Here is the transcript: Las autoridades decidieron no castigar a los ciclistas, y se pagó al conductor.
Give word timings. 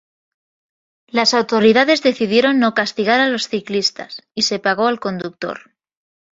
Las 1.05 1.35
autoridades 1.35 2.01
decidieron 2.01 2.57
no 2.57 2.73
castigar 2.73 3.19
a 3.21 3.27
los 3.27 3.47
ciclistas, 3.49 4.23
y 4.33 4.41
se 4.41 4.57
pagó 4.57 4.87
al 4.87 4.99
conductor. 4.99 5.75